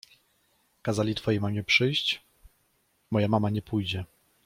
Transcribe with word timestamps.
—Kazali 0.87 1.15
twojej 1.15 1.39
mamie 1.41 1.63
przyjść?— 1.63 2.21
Moja 3.11 3.27
mama 3.27 3.49
nie 3.49 3.61
pójdzie. 3.61 4.05